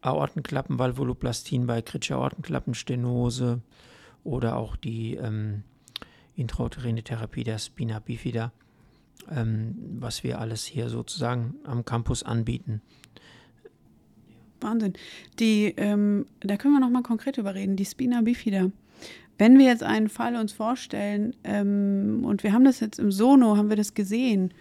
Aortenklappen, 0.00 0.80
Valvuloplastin 0.80 1.68
bei 1.68 1.80
kritischer 1.80 2.16
Aortenklappenstenose 2.16 3.62
oder 4.24 4.56
auch 4.56 4.74
die 4.74 5.14
ähm, 5.14 5.62
intrauterine 6.34 7.04
Therapie 7.04 7.44
der 7.44 7.58
Spina 7.58 8.00
bifida, 8.00 8.52
ähm, 9.30 9.74
was 9.98 10.24
wir 10.24 10.40
alles 10.40 10.64
hier 10.64 10.88
sozusagen 10.88 11.54
am 11.64 11.84
Campus 11.84 12.22
anbieten. 12.22 12.82
Wahnsinn. 14.60 14.94
Die, 15.38 15.74
ähm, 15.76 16.26
da 16.40 16.56
können 16.56 16.74
wir 16.74 16.80
noch 16.80 16.90
mal 16.90 17.02
konkret 17.02 17.38
überreden. 17.38 17.76
Die 17.76 17.84
Spina 17.84 18.20
bifida. 18.22 18.70
Wenn 19.38 19.58
wir 19.58 19.66
jetzt 19.66 19.82
einen 19.82 20.10
Fall 20.10 20.36
uns 20.36 20.52
vorstellen 20.52 21.34
ähm, 21.44 22.22
und 22.24 22.42
wir 22.42 22.52
haben 22.52 22.64
das 22.64 22.80
jetzt 22.80 22.98
im 22.98 23.10
Sono, 23.10 23.56
haben 23.56 23.70
wir 23.70 23.76
das 23.76 23.94
gesehen. 23.94 24.52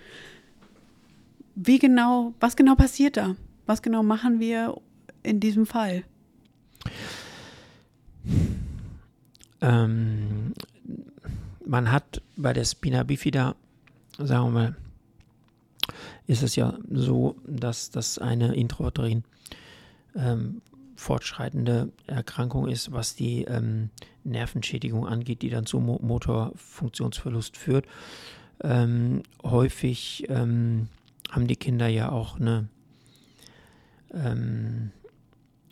Wie 1.55 1.79
genau, 1.79 2.33
was 2.39 2.55
genau 2.55 2.75
passiert 2.75 3.17
da? 3.17 3.35
Was 3.65 3.81
genau 3.81 4.03
machen 4.03 4.39
wir 4.39 4.79
in 5.21 5.41
diesem 5.41 5.65
Fall? 5.65 6.03
Ähm, 9.61 10.53
man 11.65 11.91
hat 11.91 12.21
bei 12.37 12.53
der 12.53 12.63
Spina 12.63 13.03
bifida, 13.03 13.57
sagen 14.19 14.45
wir 14.45 14.51
mal, 14.51 14.75
ist 16.27 16.43
es 16.43 16.55
ja 16.55 16.77
so, 16.91 17.35
dass 17.47 17.89
das 17.89 18.19
eine 18.19 18.55
Intrauterin 18.55 19.23
ähm, 20.15 20.61
fortschreitende 20.95 21.91
Erkrankung 22.07 22.67
ist, 22.67 22.91
was 22.91 23.15
die 23.15 23.45
ähm, 23.45 23.89
Nervenschädigung 24.23 25.07
angeht, 25.07 25.41
die 25.41 25.49
dann 25.49 25.65
zu 25.65 25.79
Mo 25.79 25.99
Motorfunktionsverlust 26.01 27.57
führt. 27.57 27.85
Ähm, 28.61 29.23
häufig 29.41 30.25
ähm, 30.27 30.89
haben 31.31 31.47
die 31.47 31.55
Kinder 31.55 31.87
ja 31.87 32.11
auch 32.11 32.39
eine 32.39 32.67
ähm, 34.13 34.91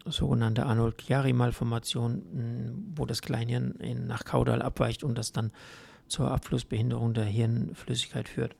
sogenannte 0.06 0.66
Arnold-Chiari-Malformation, 0.66 2.94
wo 2.96 3.06
das 3.06 3.22
Kleinhirn 3.22 3.72
in, 3.80 4.08
nach 4.08 4.24
Kaudal 4.24 4.62
abweicht 4.62 5.04
und 5.04 5.18
das 5.18 5.34
dann 5.34 5.52
zur 6.08 6.32
Abflussbehinderung 6.32 7.14
der 7.14 7.26
Hirnflüssigkeit 7.26 8.30
führt. 8.30 8.56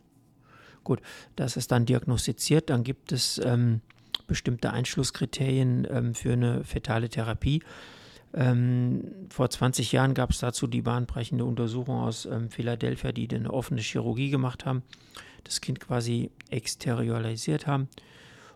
Gut, 0.84 1.02
das 1.36 1.58
ist 1.58 1.72
dann 1.72 1.86
diagnostiziert. 1.86 2.70
Dann 2.70 2.84
gibt 2.84 3.12
es 3.12 3.42
ähm, 3.44 3.82
bestimmte 4.28 4.72
Einschlusskriterien 4.72 5.88
ähm, 5.90 6.16
für 6.16 6.34
eine 6.34 6.64
fetale 6.64 7.10
Therapie. 7.10 7.62
Ähm, 8.34 9.04
vor 9.30 9.50
20 9.50 9.92
Jahren 9.92 10.14
gab 10.14 10.32
es 10.32 10.40
dazu 10.40 10.68
die 10.68 10.82
bahnbrechende 10.82 11.46
Untersuchung 11.46 12.00
aus 12.00 12.26
ähm, 12.26 12.50
Philadelphia, 12.50 13.12
die 13.12 13.30
eine 13.34 13.52
offene 13.52 13.82
Chirurgie 13.82 14.30
gemacht 14.30 14.66
haben, 14.66 14.84
das 15.44 15.62
Kind 15.62 15.80
quasi 15.80 16.30
exteriorisiert 16.50 17.68
haben 17.68 17.88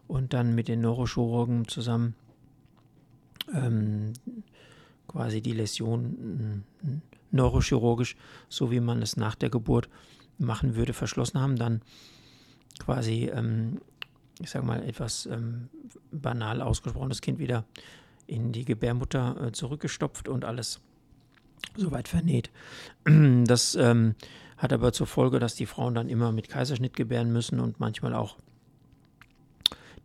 und 0.07 0.33
dann 0.33 0.55
mit 0.55 0.67
den 0.67 0.81
Neurochirurgen 0.81 1.67
zusammen 1.67 2.15
ähm, 3.53 4.13
quasi 5.07 5.41
die 5.41 5.53
Läsion 5.53 6.63
äh, 6.83 7.10
neurochirurgisch, 7.31 8.15
so 8.49 8.71
wie 8.71 8.79
man 8.79 9.01
es 9.01 9.17
nach 9.17 9.35
der 9.35 9.49
Geburt 9.49 9.89
machen 10.37 10.75
würde, 10.75 10.93
verschlossen 10.93 11.39
haben, 11.39 11.55
dann 11.55 11.81
quasi 12.79 13.31
ähm, 13.33 13.79
ich 14.41 14.49
sage 14.49 14.65
mal, 14.65 14.83
etwas 14.83 15.25
ähm, 15.27 15.69
banal 16.11 16.61
ausgesprochen, 16.61 17.09
das 17.09 17.21
Kind 17.21 17.39
wieder 17.39 17.65
in 18.27 18.51
die 18.51 18.65
Gebärmutter 18.65 19.47
äh, 19.47 19.51
zurückgestopft 19.51 20.27
und 20.27 20.45
alles 20.45 20.79
soweit 21.75 22.07
vernäht. 22.07 22.49
Das 23.45 23.75
ähm, 23.75 24.15
hat 24.57 24.73
aber 24.73 24.93
zur 24.93 25.07
Folge, 25.07 25.39
dass 25.39 25.55
die 25.55 25.65
Frauen 25.65 25.95
dann 25.95 26.09
immer 26.09 26.31
mit 26.31 26.49
Kaiserschnitt 26.49 26.95
gebären 26.95 27.31
müssen 27.31 27.59
und 27.59 27.79
manchmal 27.79 28.13
auch 28.13 28.37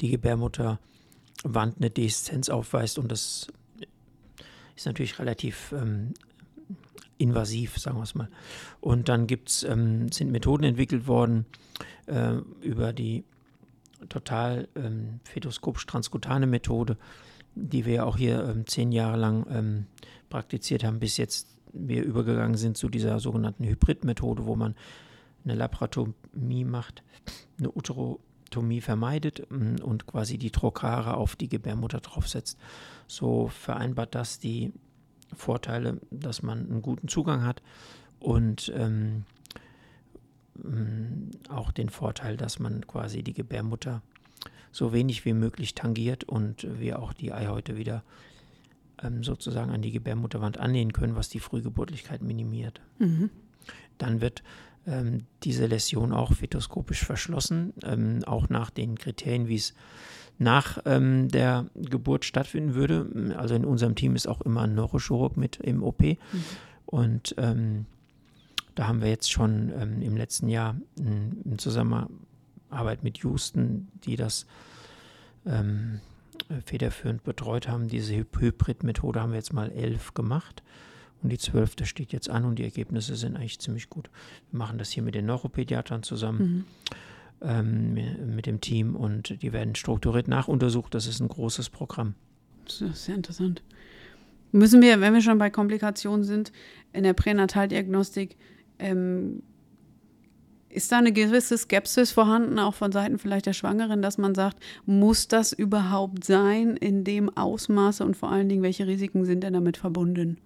die 0.01 0.11
Gebärmutterwand 0.11 0.79
eine 1.79 1.91
Deszenz 1.91 2.49
aufweist 2.49 2.99
und 2.99 3.11
das 3.11 3.49
ist 4.75 4.87
natürlich 4.87 5.19
relativ 5.19 5.73
ähm, 5.73 6.15
invasiv, 7.19 7.79
sagen 7.79 7.99
wir 7.99 8.03
es 8.03 8.15
mal. 8.15 8.29
Und 8.81 9.09
dann 9.09 9.27
gibt's, 9.27 9.63
ähm, 9.63 10.11
sind 10.13 10.31
Methoden 10.31 10.65
entwickelt 10.65 11.07
worden 11.07 11.47
äh, 12.07 12.35
über 12.61 12.93
die 12.93 13.25
total 14.09 14.69
ähm, 14.77 15.21
fetoskopisch-transkutane 15.25 16.47
Methode, 16.47 16.97
die 17.55 17.87
wir 17.87 18.07
auch 18.07 18.17
hier 18.17 18.45
ähm, 18.45 18.67
zehn 18.67 18.93
Jahre 18.93 19.17
lang 19.17 19.47
ähm, 19.51 19.87
praktiziert 20.29 20.85
haben, 20.85 21.01
bis 21.01 21.17
jetzt 21.17 21.49
wir 21.73 22.05
übergegangen 22.05 22.57
sind 22.57 22.77
zu 22.77 22.89
dieser 22.89 23.19
sogenannten 23.21 23.65
Hybrid-Methode, 23.65 24.47
wo 24.47 24.57
man 24.57 24.75
eine 25.45 25.55
Laparotomie 25.55 26.65
macht, 26.65 27.03
eine 27.59 27.71
Uterotomie 27.71 28.81
vermeidet 28.81 29.47
ähm, 29.51 29.77
und 29.83 30.07
quasi 30.07 30.39
die 30.39 30.51
Trokare 30.51 31.17
auf 31.17 31.37
die 31.37 31.49
Gebärmutter 31.49 32.01
draufsetzt. 32.01 32.59
So 33.07 33.49
vereinbart 33.49 34.15
das 34.15 34.39
die 34.39 34.73
Vorteile, 35.35 36.01
dass 36.11 36.43
man 36.43 36.71
einen 36.71 36.83
guten 36.83 37.09
Zugang 37.09 37.45
hat 37.45 37.63
und 38.21 38.73
ähm, 38.75 39.25
ähm, 40.65 41.31
auch 41.49 41.73
den 41.73 41.89
Vorteil, 41.89 42.37
dass 42.37 42.59
man 42.59 42.87
quasi 42.87 43.23
die 43.23 43.35
Gebärmutter 43.35 44.03
so 44.73 44.93
wenig 44.93 45.25
wie 45.25 45.33
möglich 45.33 45.75
tangiert 45.75 46.25
und 46.25 46.67
wir 46.79 46.99
auch 46.99 47.13
die 47.13 47.33
Eihäute 47.33 47.77
wieder 47.77 48.03
ähm, 49.03 49.25
sozusagen 49.25 49.71
an 49.71 49.83
die 49.83 49.93
Gebärmutterwand 49.93 50.59
annähen 50.59 50.93
können, 50.93 51.17
was 51.17 51.29
die 51.29 51.41
Frühgeburtlichkeit 51.41 52.23
minimiert. 52.23 52.81
Mhm. 52.99 53.31
Dann 53.99 54.21
wird 54.21 54.43
ähm, 54.87 55.27
diese 55.43 55.67
Läsion 55.67 56.13
auch 56.13 56.33
fetoskopisch 56.33 57.05
verschlossen, 57.05 57.73
ähm, 57.85 58.23
auch 58.25 58.49
nach 58.49 58.71
den 58.71 58.97
Kriterien, 58.97 59.49
wie 59.49 59.57
es 59.57 59.75
nach 60.39 60.79
ähm, 60.85 61.29
der 61.29 61.67
Geburt 61.75 62.25
stattfinden 62.25 62.75
würde. 62.75 63.35
Also 63.39 63.55
in 63.55 63.65
unserem 63.65 63.95
Team 63.95 64.15
ist 64.15 64.29
auch 64.29 64.43
immer 64.43 64.63
ein 64.63 64.75
Neurochirurg 64.75 65.37
mit 65.37 65.57
im 65.57 65.83
OP. 65.83 66.03
Mhm. 66.03 66.19
Und 66.87 67.35
ähm, 67.39 67.87
Da 68.77 68.87
haben 68.87 69.01
wir 69.01 69.09
jetzt 69.09 69.33
schon 69.33 69.73
ähm, 69.81 70.03
im 70.03 70.17
letzten 70.17 70.49
Jahr 70.49 70.77
in, 70.99 71.41
in, 71.45 71.59
Zusammenarbeit 71.59 73.03
mit 73.03 73.19
Houston, 73.19 73.89
die 74.05 74.17
das 74.17 74.47
ähm, 75.47 76.01
federführend 76.67 77.25
betreut 77.25 77.69
haben, 77.69 77.89
diese 77.89 78.15
Hybrid-Methode 78.15 79.21
haben 79.21 79.31
wir 79.31 79.39
jetzt 79.39 79.55
mal 79.55 79.73
elf 79.73 80.13
gemacht. 80.13 80.63
Und 81.23 81.31
die 81.31 81.39
zwölfte 81.39 81.87
steht 81.87 82.13
jetzt 82.13 82.31
an 82.31 82.45
und 82.45 82.59
die 82.59 82.65
Ergebnisse 82.65 83.17
sind 83.17 83.37
eigentlich 83.37 83.59
ziemlich 83.59 83.91
gut. 83.91 84.11
Wir 84.51 84.59
machen 84.59 84.79
das 84.79 84.91
hier 84.91 85.03
mit 85.03 85.15
den 85.15 85.27
Neuropädiatern 85.27 86.03
zusammen, 86.03 86.67
mhm. 87.41 87.49
ähm, 87.49 88.35
mit 88.35 88.47
dem 88.47 88.61
Team 88.61 88.95
und 88.95 89.43
die 89.43 89.53
werden 89.53 89.75
strukturiert 89.75 90.29
nachuntersucht. 90.29 90.95
Das 90.95 91.07
ist 91.07 91.21
ein 91.21 91.29
großes 91.29 91.71
Programm. 91.71 92.15
Das 92.65 92.81
ist 92.81 93.05
sehr 93.05 93.15
interessant. 93.15 93.63
Müssen 94.53 94.83
wir, 94.83 95.01
wenn 95.01 95.15
wir 95.15 95.21
schon 95.21 95.39
bei 95.39 95.51
Komplikationen 95.51 96.25
sind, 96.25 96.53
in 96.93 97.03
der 97.03 97.13
Pränataldiagnostik, 97.13 98.37
ähm, 98.79 99.43
ist 100.77 100.93
da 100.93 100.99
eine 100.99 101.13
gewisse 101.13 101.57
Skepsis 101.57 102.13
vorhanden, 102.13 102.59
auch 102.59 102.75
von 102.75 102.93
Seiten 102.93 103.19
vielleicht 103.19 103.47
der 103.47 103.55
Schwangeren, 103.55 104.03
dass 104.03 104.19
man 104.19 104.35
sagt, 104.35 104.59
muss 104.85 105.27
das 105.27 105.53
überhaupt 105.53 106.25
sein 106.25 106.77
in 106.77 107.03
dem 107.03 107.35
Ausmaße 107.35 108.05
und 108.05 108.17
vor 108.17 108.31
allen 108.31 108.49
Dingen, 108.49 108.63
welche 108.63 108.87
Risiken 108.87 109.25
sind 109.25 109.43
denn 109.43 109.55
damit 109.55 109.79
verbunden? 109.79 110.39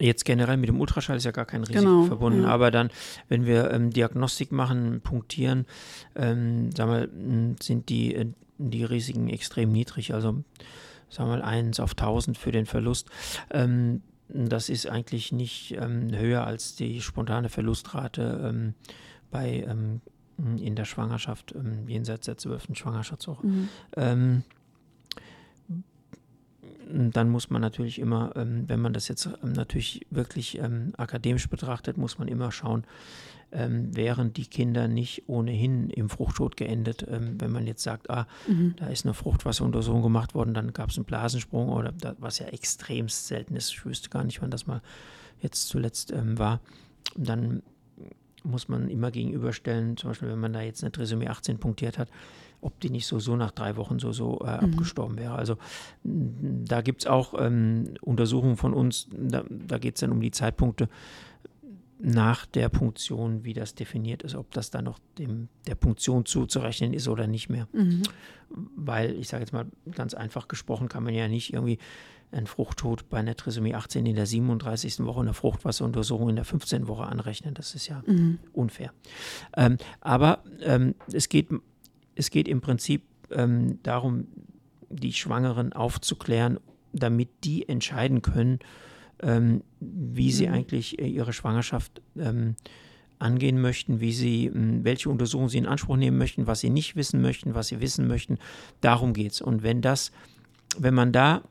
Jetzt 0.00 0.24
generell 0.24 0.56
mit 0.56 0.68
dem 0.68 0.80
Ultraschall 0.80 1.18
ist 1.18 1.24
ja 1.24 1.30
gar 1.30 1.44
kein 1.44 1.62
Risiko 1.62 1.84
genau, 1.84 2.04
verbunden, 2.04 2.42
ja. 2.44 2.48
aber 2.48 2.70
dann, 2.70 2.90
wenn 3.28 3.44
wir 3.44 3.70
ähm, 3.70 3.90
Diagnostik 3.90 4.50
machen, 4.50 5.02
punktieren, 5.02 5.66
ähm, 6.16 6.72
sagen 6.72 6.90
wir, 6.90 7.56
sind 7.62 7.90
die, 7.90 8.14
äh, 8.14 8.26
die 8.56 8.84
Risiken 8.84 9.28
extrem 9.28 9.72
niedrig. 9.72 10.14
Also 10.14 10.42
sagen 11.10 11.30
wir 11.30 11.36
mal 11.36 11.42
1 11.42 11.80
auf 11.80 11.90
1000 11.90 12.38
für 12.38 12.50
den 12.50 12.64
Verlust. 12.64 13.10
Ähm, 13.50 14.00
das 14.28 14.68
ist 14.70 14.88
eigentlich 14.88 15.32
nicht 15.32 15.76
ähm, 15.78 16.16
höher 16.16 16.46
als 16.46 16.76
die 16.76 17.02
spontane 17.02 17.48
Verlustrate 17.48 18.40
ähm, 18.48 18.74
bei 19.30 19.66
ähm, 19.68 20.00
in 20.56 20.74
der 20.74 20.86
Schwangerschaft 20.86 21.54
jenseits 21.86 22.24
der 22.24 22.38
zwölften 22.38 22.74
Schwangerschaftswoche. 22.74 23.46
Mhm. 23.46 24.42
Ähm, 26.92 27.10
dann 27.10 27.28
muss 27.28 27.50
man 27.50 27.62
natürlich 27.62 27.98
immer, 27.98 28.32
wenn 28.34 28.80
man 28.80 28.92
das 28.92 29.08
jetzt 29.08 29.28
natürlich 29.42 30.06
wirklich 30.10 30.60
akademisch 30.96 31.48
betrachtet, 31.48 31.96
muss 31.96 32.18
man 32.18 32.28
immer 32.28 32.52
schauen, 32.52 32.84
ähm, 33.52 33.94
wären 33.96 34.32
die 34.32 34.46
Kinder 34.46 34.88
nicht 34.88 35.24
ohnehin 35.28 35.90
im 35.90 36.08
Fruchttod 36.08 36.56
geendet. 36.56 37.06
Ähm, 37.08 37.40
wenn 37.40 37.50
man 37.50 37.66
jetzt 37.66 37.82
sagt, 37.82 38.10
ah, 38.10 38.26
mhm. 38.46 38.74
da 38.76 38.86
ist 38.86 39.04
eine 39.04 39.14
Fruchtwasseruntersuchung 39.14 40.02
gemacht 40.02 40.34
worden, 40.34 40.54
dann 40.54 40.72
gab 40.72 40.90
es 40.90 40.96
einen 40.96 41.04
Blasensprung 41.04 41.68
oder 41.70 41.92
was 42.18 42.38
ja 42.38 42.46
extrem 42.46 43.08
selten 43.08 43.56
ist. 43.56 43.70
Ich 43.70 43.84
wüsste 43.84 44.08
gar 44.08 44.24
nicht, 44.24 44.40
wann 44.42 44.50
das 44.50 44.66
mal 44.66 44.82
jetzt 45.40 45.68
zuletzt 45.68 46.12
ähm, 46.12 46.38
war. 46.38 46.60
Dann 47.16 47.62
muss 48.42 48.68
man 48.68 48.88
immer 48.88 49.10
gegenüberstellen, 49.10 49.96
zum 49.96 50.10
Beispiel, 50.10 50.28
wenn 50.28 50.38
man 50.38 50.52
da 50.52 50.62
jetzt 50.62 50.82
eine 50.82 50.92
Trisomie 50.92 51.28
18 51.28 51.58
punktiert 51.58 51.98
hat, 51.98 52.08
ob 52.60 52.78
die 52.80 52.90
nicht 52.90 53.06
so, 53.06 53.18
so 53.18 53.36
nach 53.36 53.50
drei 53.50 53.76
Wochen 53.76 53.98
so, 53.98 54.12
so 54.12 54.40
äh, 54.40 54.64
mhm. 54.64 54.72
abgestorben 54.72 55.18
wäre. 55.18 55.34
Also 55.34 55.56
da 56.04 56.80
gibt 56.82 57.02
es 57.02 57.06
auch 57.06 57.34
ähm, 57.38 57.94
Untersuchungen 58.00 58.56
von 58.56 58.74
uns, 58.74 59.08
da, 59.12 59.44
da 59.48 59.78
geht 59.78 59.96
es 59.96 60.00
dann 60.00 60.12
um 60.12 60.20
die 60.20 60.30
Zeitpunkte, 60.30 60.88
nach 62.02 62.46
der 62.46 62.68
Punktion, 62.70 63.44
wie 63.44 63.52
das 63.52 63.74
definiert 63.74 64.22
ist, 64.22 64.34
ob 64.34 64.50
das 64.52 64.70
dann 64.70 64.84
noch 64.84 64.98
dem, 65.18 65.48
der 65.66 65.74
Punktion 65.74 66.24
zuzurechnen 66.24 66.94
ist 66.94 67.08
oder 67.08 67.26
nicht 67.26 67.50
mehr. 67.50 67.68
Mhm. 67.72 68.02
Weil, 68.48 69.16
ich 69.16 69.28
sage 69.28 69.42
jetzt 69.42 69.52
mal 69.52 69.66
ganz 69.92 70.14
einfach 70.14 70.48
gesprochen, 70.48 70.88
kann 70.88 71.04
man 71.04 71.14
ja 71.14 71.28
nicht 71.28 71.52
irgendwie 71.52 71.78
einen 72.32 72.46
Fruchttod 72.46 73.08
bei 73.08 73.18
einer 73.18 73.36
Trisomie 73.36 73.74
18 73.74 74.06
in 74.06 74.16
der 74.16 74.26
37. 74.26 75.04
Woche, 75.04 75.20
eine 75.20 75.34
Fruchtwasseruntersuchung 75.34 76.30
in 76.30 76.36
der 76.36 76.44
15. 76.44 76.86
Woche 76.88 77.04
anrechnen. 77.04 77.54
Das 77.54 77.74
ist 77.74 77.88
ja 77.88 78.02
mhm. 78.06 78.38
unfair. 78.52 78.92
Ähm, 79.56 79.78
aber 80.00 80.44
ähm, 80.60 80.94
es, 81.12 81.28
geht, 81.28 81.48
es 82.14 82.30
geht 82.30 82.48
im 82.48 82.60
Prinzip 82.60 83.02
ähm, 83.30 83.78
darum, 83.82 84.26
die 84.88 85.12
Schwangeren 85.12 85.72
aufzuklären, 85.72 86.58
damit 86.92 87.28
die 87.44 87.68
entscheiden 87.68 88.22
können, 88.22 88.58
ähm, 89.22 89.62
wie 89.80 90.32
sie 90.32 90.48
mhm. 90.48 90.54
eigentlich 90.54 90.98
äh, 90.98 91.06
ihre 91.06 91.32
Schwangerschaft 91.32 92.02
ähm, 92.18 92.56
angehen 93.18 93.60
möchten, 93.60 94.00
wie 94.00 94.12
sie, 94.12 94.46
ähm, 94.46 94.84
welche 94.84 95.10
Untersuchungen 95.10 95.48
sie 95.48 95.58
in 95.58 95.66
Anspruch 95.66 95.96
nehmen 95.96 96.18
möchten, 96.18 96.46
was 96.46 96.60
sie 96.60 96.70
nicht 96.70 96.96
wissen 96.96 97.20
möchten, 97.20 97.54
was 97.54 97.68
sie 97.68 97.80
wissen 97.80 98.08
möchten. 98.08 98.38
Darum 98.80 99.12
geht 99.12 99.32
es. 99.32 99.40
Und 99.40 99.62
wenn 99.62 99.82
das, 99.82 100.10
wenn 100.78 100.94
man 100.94 101.12
da 101.12 101.42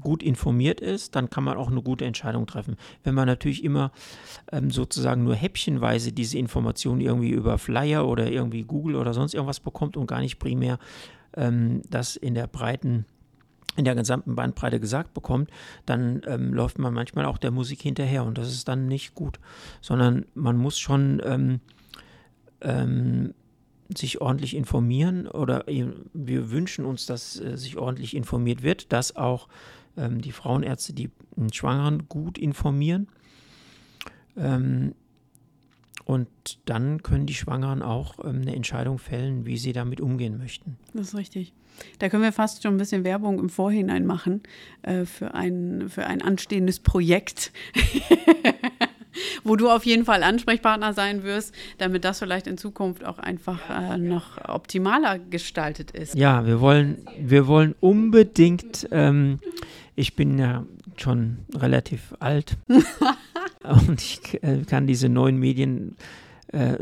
gut 0.00 0.22
informiert 0.22 0.80
ist, 0.80 1.16
dann 1.16 1.30
kann 1.30 1.44
man 1.44 1.56
auch 1.56 1.70
eine 1.70 1.82
gute 1.82 2.04
Entscheidung 2.04 2.46
treffen. 2.46 2.76
Wenn 3.04 3.14
man 3.14 3.26
natürlich 3.26 3.64
immer 3.64 3.92
ähm, 4.52 4.70
sozusagen 4.70 5.24
nur 5.24 5.34
häppchenweise 5.34 6.12
diese 6.12 6.38
Informationen 6.38 7.00
irgendwie 7.00 7.30
über 7.30 7.58
Flyer 7.58 8.06
oder 8.06 8.30
irgendwie 8.30 8.62
Google 8.62 8.96
oder 8.96 9.14
sonst 9.14 9.34
irgendwas 9.34 9.60
bekommt 9.60 9.96
und 9.96 10.06
gar 10.06 10.20
nicht 10.20 10.38
primär 10.38 10.78
ähm, 11.34 11.82
das 11.88 12.16
in 12.16 12.34
der 12.34 12.46
breiten 12.46 13.04
in 13.76 13.84
der 13.84 13.94
gesamten 13.94 14.34
Bandbreite 14.34 14.80
gesagt 14.80 15.14
bekommt, 15.14 15.50
dann 15.86 16.22
ähm, 16.26 16.52
läuft 16.52 16.80
man 16.80 16.92
manchmal 16.92 17.26
auch 17.26 17.38
der 17.38 17.52
Musik 17.52 17.80
hinterher 17.80 18.24
und 18.24 18.36
das 18.36 18.48
ist 18.48 18.66
dann 18.66 18.88
nicht 18.88 19.14
gut, 19.14 19.38
sondern 19.80 20.26
man 20.34 20.56
muss 20.56 20.80
schon 20.80 21.22
ähm, 21.24 21.60
ähm, 22.60 23.34
sich 23.96 24.20
ordentlich 24.20 24.54
informieren 24.56 25.28
oder 25.28 25.64
wir 26.12 26.50
wünschen 26.50 26.84
uns, 26.84 27.06
dass 27.06 27.40
äh, 27.40 27.56
sich 27.56 27.78
ordentlich 27.78 28.16
informiert 28.16 28.62
wird, 28.62 28.92
dass 28.92 29.16
auch 29.16 29.48
ähm, 29.98 30.20
die 30.20 30.32
Frauenärzte 30.32 30.92
die 30.92 31.10
Schwangeren 31.52 32.08
gut 32.08 32.38
informieren. 32.38 33.08
Ähm, 34.36 34.94
und 36.04 36.28
dann 36.64 37.02
können 37.02 37.26
die 37.26 37.34
Schwangeren 37.34 37.82
auch 37.82 38.18
ähm, 38.24 38.40
eine 38.40 38.56
Entscheidung 38.56 38.98
fällen, 38.98 39.44
wie 39.44 39.58
sie 39.58 39.72
damit 39.72 40.00
umgehen 40.00 40.38
möchten. 40.38 40.78
Das 40.94 41.08
ist 41.08 41.14
richtig. 41.16 41.52
Da 41.98 42.08
können 42.08 42.22
wir 42.22 42.32
fast 42.32 42.62
schon 42.62 42.74
ein 42.74 42.78
bisschen 42.78 43.04
Werbung 43.04 43.38
im 43.38 43.50
Vorhinein 43.50 44.06
machen 44.06 44.42
äh, 44.82 45.04
für, 45.04 45.34
ein, 45.34 45.88
für 45.88 46.06
ein 46.06 46.22
anstehendes 46.22 46.80
Projekt. 46.80 47.52
wo 49.44 49.56
du 49.56 49.70
auf 49.70 49.84
jeden 49.84 50.04
Fall 50.04 50.22
Ansprechpartner 50.22 50.92
sein 50.92 51.24
wirst, 51.24 51.54
damit 51.78 52.04
das 52.04 52.18
vielleicht 52.18 52.46
in 52.46 52.58
Zukunft 52.58 53.04
auch 53.04 53.18
einfach 53.18 53.58
äh, 53.70 53.98
noch 53.98 54.48
optimaler 54.48 55.18
gestaltet 55.18 55.90
ist. 55.90 56.14
Ja, 56.14 56.46
wir 56.46 56.60
wollen, 56.60 57.06
wir 57.18 57.46
wollen 57.46 57.74
unbedingt, 57.80 58.88
ähm, 58.90 59.40
ich 59.98 60.14
bin 60.14 60.38
ja 60.38 60.64
schon 60.96 61.38
relativ 61.54 62.14
alt 62.20 62.56
und 63.64 64.00
ich 64.00 64.42
äh, 64.44 64.62
kann 64.62 64.86
diese 64.86 65.08
neuen 65.08 65.38
Medien, 65.38 65.96
äh, 66.52 66.76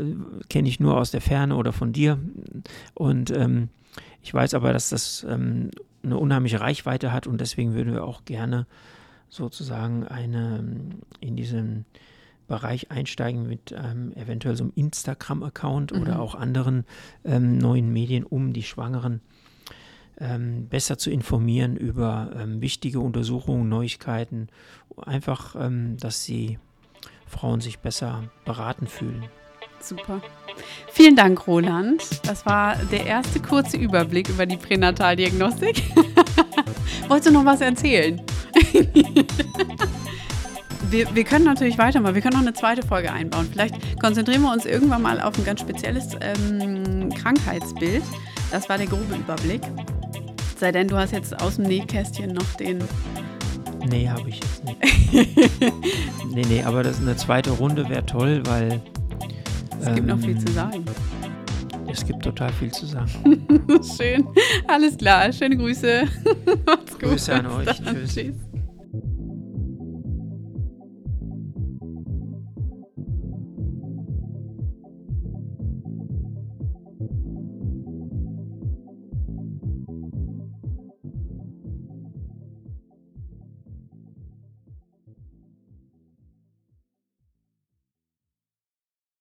kenne 0.49 0.69
ich 0.69 0.79
nur 0.79 0.97
aus 0.97 1.09
der 1.09 1.21
Ferne 1.21 1.55
oder 1.55 1.73
von 1.73 1.93
dir 1.93 2.19
und 2.93 3.31
ähm, 3.31 3.69
ich 4.21 4.33
weiß 4.33 4.53
aber, 4.53 4.71
dass 4.71 4.89
das 4.89 5.25
ähm, 5.27 5.71
eine 6.03 6.17
unheimliche 6.17 6.61
Reichweite 6.61 7.11
hat 7.11 7.25
und 7.25 7.41
deswegen 7.41 7.73
würden 7.73 7.93
wir 7.93 8.03
auch 8.03 8.23
gerne 8.23 8.67
sozusagen 9.29 10.05
eine 10.05 10.63
in 11.19 11.35
diesen 11.35 11.85
Bereich 12.47 12.91
einsteigen 12.91 13.47
mit 13.47 13.73
ähm, 13.75 14.13
eventuell 14.15 14.55
so 14.55 14.63
einem 14.63 14.73
Instagram-Account 14.75 15.91
mhm. 15.91 16.01
oder 16.01 16.19
auch 16.19 16.35
anderen 16.35 16.85
ähm, 17.25 17.57
neuen 17.57 17.91
Medien, 17.91 18.23
um 18.23 18.53
die 18.53 18.63
Schwangeren 18.63 19.21
ähm, 20.19 20.67
besser 20.67 20.97
zu 20.97 21.09
informieren 21.09 21.75
über 21.75 22.31
ähm, 22.37 22.61
wichtige 22.61 22.99
Untersuchungen, 22.99 23.69
Neuigkeiten, 23.69 24.47
einfach, 25.05 25.55
ähm, 25.59 25.97
dass 25.97 26.25
die 26.25 26.59
Frauen 27.27 27.61
sich 27.61 27.79
besser 27.79 28.23
beraten 28.45 28.87
fühlen. 28.87 29.25
Super. 29.79 30.21
Vielen 30.91 31.15
Dank, 31.15 31.47
Roland. 31.47 32.03
Das 32.27 32.45
war 32.45 32.75
der 32.91 33.05
erste 33.05 33.39
kurze 33.39 33.77
Überblick 33.77 34.27
über 34.29 34.45
die 34.45 34.57
Pränataldiagnostik. 34.57 35.83
Wolltest 37.07 37.29
du 37.29 37.33
noch 37.33 37.45
was 37.45 37.61
erzählen? 37.61 38.21
wir, 40.89 41.13
wir 41.13 41.23
können 41.23 41.45
natürlich 41.45 41.77
weitermachen. 41.77 42.15
Wir 42.15 42.21
können 42.21 42.33
noch 42.33 42.41
eine 42.41 42.53
zweite 42.53 42.85
Folge 42.85 43.13
einbauen. 43.13 43.47
Vielleicht 43.51 43.99
konzentrieren 43.99 44.41
wir 44.41 44.51
uns 44.51 44.65
irgendwann 44.65 45.03
mal 45.03 45.21
auf 45.21 45.37
ein 45.37 45.45
ganz 45.45 45.61
spezielles 45.61 46.09
ähm, 46.21 47.09
Krankheitsbild. 47.13 48.03
Das 48.51 48.67
war 48.69 48.77
der 48.77 48.87
grobe 48.87 49.15
Überblick. 49.15 49.61
Sei 50.59 50.71
denn, 50.71 50.87
du 50.87 50.97
hast 50.97 51.11
jetzt 51.13 51.39
aus 51.39 51.57
dem 51.57 51.65
Nähkästchen 51.65 52.33
noch 52.33 52.53
den. 52.55 52.83
Nee, 53.89 54.09
habe 54.09 54.27
ich 54.27 54.39
jetzt 54.39 54.63
nicht. 54.65 54.77
nee, 56.33 56.45
nee, 56.49 56.63
aber 56.63 56.81
das 56.81 56.99
eine 56.99 57.15
zweite 57.15 57.51
Runde 57.51 57.87
wäre 57.87 58.05
toll, 58.05 58.41
weil 58.45 58.81
es 59.79 59.93
gibt 59.93 60.07
noch 60.07 60.19
viel 60.19 60.37
zu 60.37 60.47
ähm, 60.47 60.53
sagen. 60.53 60.85
Es 61.89 62.05
gibt 62.05 62.23
total 62.23 62.51
viel 62.53 62.71
zu 62.71 62.85
sagen. 62.85 63.07
Schön. 63.97 64.27
Alles 64.67 64.97
klar. 64.97 65.31
Schöne 65.31 65.57
Grüße. 65.57 66.03
Macht's 66.65 66.93
gut. 66.93 67.09
Grüße 67.09 67.33
an 67.33 67.45
euch. 67.47 67.67
Tschüss. 67.67 68.13
Tschüss. 68.15 68.33